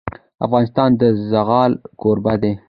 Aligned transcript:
افغانستان 0.45 0.89
د 1.01 1.01
زغال 1.31 1.71
کوربه 2.01 2.33
دی. 2.41 2.53